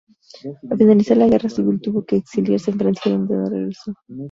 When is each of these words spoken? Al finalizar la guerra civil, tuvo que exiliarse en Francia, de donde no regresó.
Al 0.67 0.79
finalizar 0.79 1.15
la 1.15 1.27
guerra 1.27 1.47
civil, 1.47 1.79
tuvo 1.79 2.03
que 2.03 2.15
exiliarse 2.15 2.71
en 2.71 2.79
Francia, 2.79 3.11
de 3.11 3.17
donde 3.19 3.35
no 3.35 3.45
regresó. 3.45 3.93